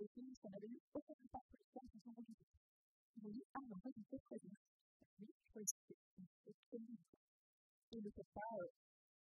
[0.00, 2.36] et puis ça n'avait eu aucun impact sur les femmes qui sont rejointes.
[3.16, 4.58] Ils m'ont dit, ah, mais en fait, il faut prévenir.
[5.20, 5.64] Oui, il faut.
[6.44, 6.96] C'est très bien.
[7.92, 8.50] Et ne peut pas,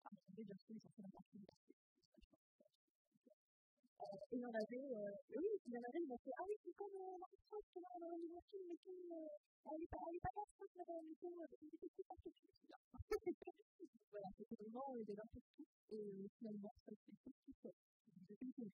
[0.03, 1.03] à mon avis, bien sûr, ils sont fait
[1.37, 1.73] liberté.
[3.97, 4.87] Et il y en avait,
[5.35, 7.79] oui, il y en avait, ils m'ont fait, ah oui, c'est comme la France, qui
[7.79, 9.07] est dans mais qui,
[9.71, 12.33] elle n'est pas, elle pas la France, mais qui, il était plus partout.
[14.09, 17.73] Voilà, c'était vraiment des gens pour tout, et finalement, ça s'est fait tout seul.
[18.27, 18.71] J'ai une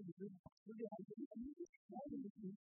[0.00, 2.69] 他曾经担还美国海军航空运输。